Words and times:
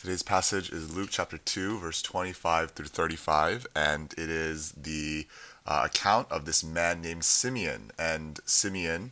Today's 0.00 0.22
passage 0.22 0.70
is 0.70 0.94
Luke 0.94 1.08
chapter 1.10 1.38
2, 1.38 1.80
verse 1.80 2.02
25 2.02 2.70
through 2.70 2.86
35, 2.86 3.66
and 3.74 4.12
it 4.12 4.30
is 4.30 4.70
the 4.70 5.26
uh, 5.66 5.82
account 5.86 6.30
of 6.30 6.44
this 6.44 6.62
man 6.62 7.02
named 7.02 7.24
Simeon. 7.24 7.90
And 7.98 8.38
Simeon 8.44 9.10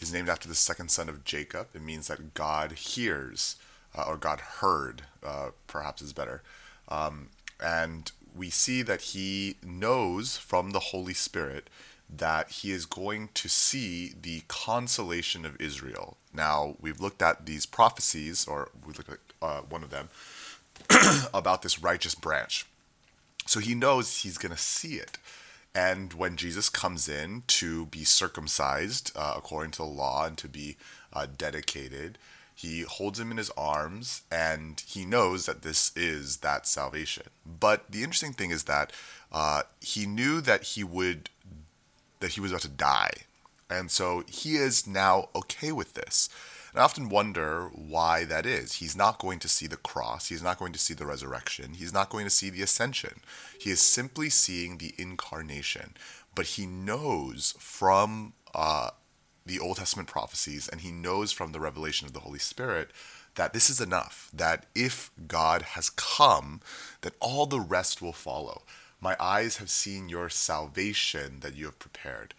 is 0.00 0.14
named 0.14 0.30
after 0.30 0.48
the 0.48 0.54
second 0.54 0.90
son 0.90 1.10
of 1.10 1.24
Jacob. 1.24 1.66
It 1.74 1.82
means 1.82 2.08
that 2.08 2.32
God 2.32 2.72
hears, 2.72 3.56
uh, 3.94 4.04
or 4.08 4.16
God 4.16 4.40
heard, 4.40 5.02
uh, 5.22 5.50
perhaps 5.66 6.00
is 6.00 6.14
better. 6.14 6.42
Um, 6.88 7.28
and 7.60 8.10
we 8.34 8.48
see 8.48 8.80
that 8.80 9.02
he 9.02 9.56
knows 9.62 10.38
from 10.38 10.70
the 10.70 10.80
Holy 10.80 11.12
Spirit 11.12 11.68
that 12.08 12.50
he 12.50 12.70
is 12.70 12.86
going 12.86 13.30
to 13.34 13.48
see 13.48 14.14
the 14.20 14.42
consolation 14.48 15.44
of 15.44 15.60
Israel. 15.60 16.16
Now, 16.32 16.76
we've 16.80 17.00
looked 17.00 17.22
at 17.22 17.46
these 17.46 17.66
prophecies, 17.66 18.46
or 18.46 18.70
we 18.86 18.92
looked 18.92 19.10
at 19.10 19.18
uh, 19.42 19.60
one 19.62 19.82
of 19.82 19.90
them, 19.90 20.08
about 21.34 21.62
this 21.62 21.82
righteous 21.82 22.14
branch. 22.14 22.66
So 23.46 23.60
he 23.60 23.74
knows 23.74 24.18
he's 24.22 24.38
going 24.38 24.54
to 24.54 24.60
see 24.60 24.94
it. 24.94 25.18
And 25.74 26.14
when 26.14 26.36
Jesus 26.36 26.70
comes 26.70 27.08
in 27.08 27.42
to 27.48 27.86
be 27.86 28.04
circumcised 28.04 29.12
uh, 29.14 29.34
according 29.36 29.72
to 29.72 29.78
the 29.78 29.84
law 29.84 30.24
and 30.26 30.38
to 30.38 30.48
be 30.48 30.76
uh, 31.12 31.26
dedicated, 31.36 32.18
he 32.54 32.82
holds 32.82 33.20
him 33.20 33.30
in 33.30 33.36
his 33.36 33.50
arms 33.50 34.22
and 34.32 34.82
he 34.86 35.04
knows 35.04 35.44
that 35.44 35.60
this 35.60 35.94
is 35.94 36.38
that 36.38 36.66
salvation. 36.66 37.24
But 37.44 37.90
the 37.90 38.02
interesting 38.02 38.32
thing 38.32 38.50
is 38.50 38.64
that 38.64 38.90
uh, 39.30 39.64
he 39.80 40.06
knew 40.06 40.40
that 40.40 40.62
he 40.62 40.82
would 40.82 41.28
that 42.20 42.32
he 42.32 42.40
was 42.40 42.50
about 42.50 42.62
to 42.62 42.68
die. 42.68 43.12
And 43.68 43.90
so 43.90 44.24
he 44.28 44.56
is 44.56 44.86
now 44.86 45.28
okay 45.34 45.72
with 45.72 45.94
this. 45.94 46.28
And 46.72 46.80
I 46.80 46.84
often 46.84 47.08
wonder 47.08 47.70
why 47.72 48.24
that 48.24 48.46
is. 48.46 48.74
He's 48.74 48.96
not 48.96 49.18
going 49.18 49.38
to 49.40 49.48
see 49.48 49.66
the 49.66 49.76
cross. 49.76 50.28
He's 50.28 50.42
not 50.42 50.58
going 50.58 50.72
to 50.72 50.78
see 50.78 50.94
the 50.94 51.06
resurrection. 51.06 51.74
He's 51.74 51.92
not 51.92 52.10
going 52.10 52.24
to 52.24 52.30
see 52.30 52.50
the 52.50 52.62
ascension. 52.62 53.20
He 53.58 53.70
is 53.70 53.80
simply 53.80 54.28
seeing 54.30 54.78
the 54.78 54.94
incarnation. 54.98 55.94
But 56.34 56.46
he 56.46 56.66
knows 56.66 57.54
from 57.58 58.34
uh, 58.54 58.90
the 59.46 59.58
Old 59.58 59.78
Testament 59.78 60.08
prophecies 60.08 60.68
and 60.68 60.82
he 60.82 60.90
knows 60.90 61.32
from 61.32 61.52
the 61.52 61.60
revelation 61.60 62.06
of 62.06 62.12
the 62.12 62.20
Holy 62.20 62.38
Spirit 62.38 62.90
that 63.36 63.52
this 63.52 63.70
is 63.70 63.80
enough. 63.80 64.30
That 64.34 64.66
if 64.74 65.10
God 65.26 65.62
has 65.62 65.88
come, 65.88 66.60
that 67.00 67.14
all 67.20 67.46
the 67.46 67.60
rest 67.60 68.02
will 68.02 68.12
follow. 68.12 68.62
My 69.00 69.16
eyes 69.20 69.58
have 69.58 69.70
seen 69.70 70.08
your 70.08 70.28
salvation 70.30 71.40
that 71.40 71.54
you 71.54 71.66
have 71.66 71.78
prepared. 71.78 72.34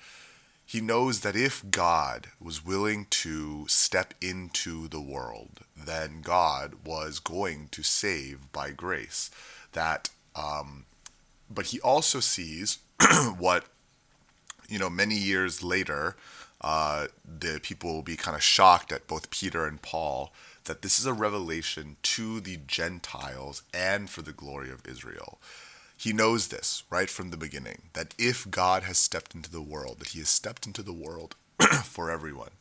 He 0.66 0.82
knows 0.82 1.22
that 1.22 1.36
if 1.36 1.64
God 1.72 2.28
was 2.42 2.66
willing 2.66 3.08
to 3.12 3.66
step 3.70 4.14
into 4.22 4.90
the 4.90 5.00
world, 5.00 5.62
then 5.78 6.22
God 6.22 6.86
was 6.86 7.20
going 7.20 7.70
to 7.72 7.84
save 7.84 8.52
by 8.52 8.72
grace. 8.72 9.32
That, 9.72 10.10
um, 10.36 10.86
but 11.50 11.68
he 11.68 11.80
also 11.80 12.20
sees 12.20 12.80
what, 13.38 13.66
you 14.68 14.78
know, 14.78 14.90
many 14.90 15.16
years 15.16 15.64
later, 15.64 16.18
uh, 16.60 17.08
the 17.24 17.60
people 17.64 17.94
will 17.94 18.02
be 18.02 18.18
kind 18.18 18.36
of 18.36 18.44
shocked 18.44 18.92
at 18.92 19.08
both 19.08 19.30
Peter 19.30 19.66
and 19.66 19.82
Paul 19.82 20.34
that 20.66 20.82
this 20.82 21.00
is 21.00 21.06
a 21.06 21.14
revelation 21.14 21.96
to 22.04 22.42
the 22.42 22.58
Gentiles 22.68 23.64
and 23.74 24.10
for 24.10 24.22
the 24.22 24.34
glory 24.34 24.70
of 24.70 24.86
Israel. 24.86 25.40
He 25.98 26.14
knows 26.14 26.48
this 26.48 26.84
right 26.92 27.10
from 27.10 27.32
the 27.32 27.38
beginning 27.38 27.90
that 27.94 28.14
if 28.20 28.50
God 28.52 28.84
has 28.84 29.00
stepped 29.00 29.34
into 29.34 29.52
the 29.52 29.62
world, 29.62 29.98
that 30.00 30.10
he 30.10 30.20
has 30.20 30.30
stepped 30.30 30.68
into 30.68 30.84
the 30.84 30.94
world 30.94 31.36
for 31.84 32.12
everyone. 32.12 32.52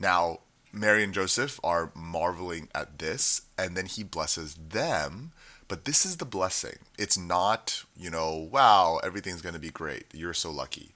Now, 0.00 0.40
Mary 0.72 1.04
and 1.04 1.12
Joseph 1.12 1.60
are 1.62 1.92
marveling 1.94 2.68
at 2.74 2.98
this, 2.98 3.42
and 3.58 3.76
then 3.76 3.86
he 3.86 4.02
blesses 4.02 4.54
them. 4.54 5.32
But 5.66 5.84
this 5.84 6.06
is 6.06 6.16
the 6.16 6.24
blessing. 6.24 6.78
It's 6.98 7.18
not, 7.18 7.84
you 7.94 8.08
know, 8.08 8.48
wow, 8.50 8.98
everything's 9.04 9.42
going 9.42 9.54
to 9.54 9.60
be 9.60 9.70
great. 9.70 10.06
You're 10.14 10.32
so 10.32 10.50
lucky. 10.50 10.92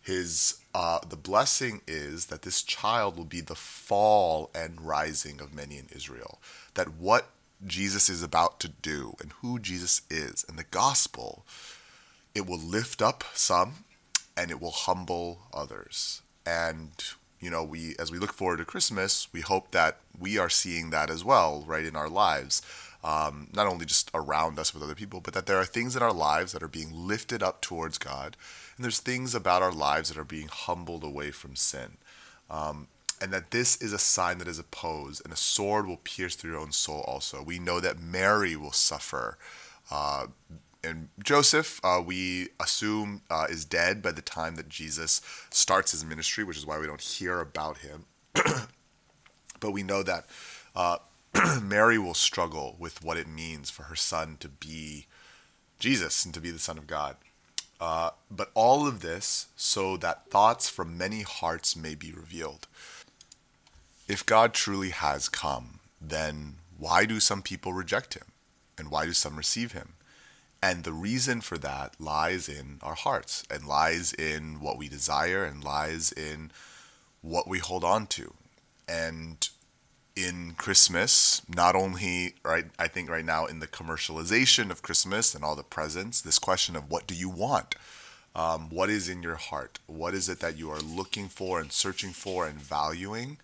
His 0.00 0.58
uh, 0.74 1.00
the 1.08 1.16
blessing 1.16 1.82
is 1.86 2.26
that 2.26 2.42
this 2.42 2.62
child 2.62 3.16
will 3.16 3.24
be 3.24 3.40
the 3.40 3.54
fall 3.54 4.50
and 4.54 4.80
rising 4.80 5.40
of 5.40 5.54
many 5.54 5.76
in 5.76 5.88
Israel. 5.94 6.40
That 6.74 6.94
what 6.94 7.28
Jesus 7.66 8.08
is 8.08 8.22
about 8.22 8.60
to 8.60 8.68
do 8.68 9.14
and 9.20 9.32
who 9.40 9.58
Jesus 9.58 10.02
is 10.10 10.44
and 10.48 10.58
the 10.58 10.64
gospel, 10.64 11.44
it 12.34 12.46
will 12.46 12.58
lift 12.58 13.00
up 13.00 13.24
some 13.34 13.84
and 14.36 14.50
it 14.50 14.60
will 14.60 14.70
humble 14.70 15.40
others. 15.52 16.22
And 16.46 16.90
you 17.40 17.50
know, 17.50 17.62
we 17.62 17.94
as 17.98 18.10
we 18.10 18.18
look 18.18 18.32
forward 18.32 18.56
to 18.56 18.64
Christmas, 18.64 19.28
we 19.32 19.42
hope 19.42 19.70
that 19.72 19.98
we 20.18 20.38
are 20.38 20.48
seeing 20.48 20.90
that 20.90 21.10
as 21.10 21.22
well, 21.22 21.62
right, 21.66 21.84
in 21.84 21.94
our 21.94 22.08
lives. 22.08 22.62
Um, 23.02 23.48
not 23.52 23.66
only 23.66 23.84
just 23.84 24.10
around 24.14 24.58
us 24.58 24.72
with 24.72 24.82
other 24.82 24.94
people, 24.94 25.20
but 25.20 25.34
that 25.34 25.44
there 25.44 25.58
are 25.58 25.66
things 25.66 25.94
in 25.94 26.02
our 26.02 26.12
lives 26.12 26.52
that 26.52 26.62
are 26.62 26.68
being 26.68 26.90
lifted 26.90 27.42
up 27.42 27.60
towards 27.60 27.98
God, 27.98 28.34
and 28.76 28.84
there's 28.84 28.98
things 28.98 29.34
about 29.34 29.60
our 29.60 29.72
lives 29.72 30.08
that 30.08 30.16
are 30.16 30.24
being 30.24 30.48
humbled 30.48 31.04
away 31.04 31.30
from 31.30 31.54
sin. 31.54 31.98
Um, 32.48 32.88
and 33.20 33.32
that 33.32 33.50
this 33.50 33.76
is 33.80 33.92
a 33.92 33.98
sign 33.98 34.38
that 34.38 34.48
is 34.48 34.58
opposed, 34.58 35.22
and 35.24 35.32
a 35.32 35.36
sword 35.36 35.86
will 35.86 35.98
pierce 35.98 36.34
through 36.34 36.52
your 36.52 36.60
own 36.60 36.72
soul 36.72 37.04
also. 37.06 37.42
We 37.42 37.58
know 37.58 37.80
that 37.80 38.00
Mary 38.00 38.56
will 38.56 38.72
suffer. 38.72 39.38
Uh, 39.90 40.26
and 40.82 41.08
Joseph, 41.22 41.80
uh, 41.82 42.02
we 42.04 42.48
assume, 42.60 43.22
uh, 43.30 43.46
is 43.48 43.64
dead 43.64 44.02
by 44.02 44.12
the 44.12 44.22
time 44.22 44.56
that 44.56 44.68
Jesus 44.68 45.20
starts 45.50 45.92
his 45.92 46.04
ministry, 46.04 46.44
which 46.44 46.58
is 46.58 46.66
why 46.66 46.78
we 46.78 46.86
don't 46.86 47.00
hear 47.00 47.40
about 47.40 47.78
him. 47.78 48.04
but 49.60 49.70
we 49.70 49.82
know 49.82 50.02
that 50.02 50.26
uh, 50.76 50.98
Mary 51.62 51.98
will 51.98 52.14
struggle 52.14 52.76
with 52.78 53.02
what 53.02 53.16
it 53.16 53.26
means 53.26 53.70
for 53.70 53.84
her 53.84 53.96
son 53.96 54.36
to 54.40 54.48
be 54.48 55.06
Jesus 55.78 56.24
and 56.24 56.32
to 56.34 56.40
be 56.40 56.50
the 56.50 56.58
Son 56.58 56.78
of 56.78 56.86
God. 56.86 57.16
Uh, 57.80 58.10
but 58.30 58.50
all 58.54 58.86
of 58.86 59.00
this 59.00 59.48
so 59.56 59.96
that 59.96 60.30
thoughts 60.30 60.68
from 60.68 60.96
many 60.96 61.22
hearts 61.22 61.76
may 61.76 61.94
be 61.94 62.12
revealed. 62.12 62.66
If 64.06 64.26
God 64.26 64.52
truly 64.52 64.90
has 64.90 65.28
come, 65.28 65.80
then 66.00 66.56
why 66.78 67.06
do 67.06 67.20
some 67.20 67.42
people 67.42 67.72
reject 67.72 68.14
him? 68.14 68.26
And 68.76 68.90
why 68.90 69.06
do 69.06 69.12
some 69.12 69.36
receive 69.36 69.72
him? 69.72 69.94
And 70.62 70.84
the 70.84 70.92
reason 70.92 71.40
for 71.40 71.58
that 71.58 71.94
lies 72.00 72.48
in 72.48 72.78
our 72.82 72.94
hearts 72.94 73.44
and 73.50 73.66
lies 73.66 74.12
in 74.12 74.60
what 74.60 74.78
we 74.78 74.88
desire 74.88 75.44
and 75.44 75.62
lies 75.62 76.10
in 76.10 76.50
what 77.20 77.46
we 77.46 77.58
hold 77.58 77.84
on 77.84 78.06
to. 78.08 78.34
And 78.88 79.48
in 80.16 80.54
Christmas, 80.56 81.42
not 81.48 81.74
only 81.74 82.34
right 82.44 82.66
I 82.78 82.88
think 82.88 83.10
right 83.10 83.24
now 83.24 83.46
in 83.46 83.58
the 83.58 83.66
commercialization 83.66 84.70
of 84.70 84.82
Christmas 84.82 85.34
and 85.34 85.44
all 85.44 85.56
the 85.56 85.62
presents, 85.62 86.20
this 86.20 86.38
question 86.38 86.76
of 86.76 86.90
what 86.90 87.06
do 87.06 87.14
you 87.14 87.28
want? 87.28 87.74
Um, 88.34 88.68
what 88.70 88.90
is 88.90 89.08
in 89.08 89.22
your 89.22 89.36
heart? 89.36 89.78
What 89.86 90.14
is 90.14 90.28
it 90.28 90.40
that 90.40 90.58
you 90.58 90.70
are 90.70 90.80
looking 90.80 91.28
for 91.28 91.60
and 91.60 91.70
searching 91.72 92.10
for 92.10 92.46
and 92.46 92.58
valuing? 92.58 93.38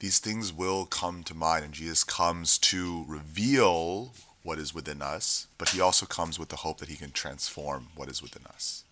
These 0.00 0.18
things 0.18 0.52
will 0.52 0.86
come 0.86 1.24
to 1.24 1.34
mind, 1.34 1.64
and 1.64 1.74
Jesus 1.74 2.04
comes 2.04 2.58
to 2.58 3.04
reveal 3.08 4.12
what 4.42 4.58
is 4.58 4.74
within 4.74 5.02
us, 5.02 5.48
but 5.58 5.70
he 5.70 5.80
also 5.80 6.06
comes 6.06 6.38
with 6.38 6.48
the 6.48 6.56
hope 6.56 6.78
that 6.78 6.88
he 6.88 6.96
can 6.96 7.10
transform 7.10 7.88
what 7.96 8.08
is 8.08 8.22
within 8.22 8.46
us. 8.46 8.84